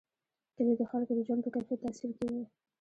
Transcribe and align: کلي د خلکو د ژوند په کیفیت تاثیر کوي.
کلي 0.55 0.73
د 0.77 0.81
خلکو 0.91 1.11
د 1.15 1.19
ژوند 1.27 1.41
په 1.43 1.49
کیفیت 1.55 1.79
تاثیر 1.83 2.11
کوي. 2.17 2.43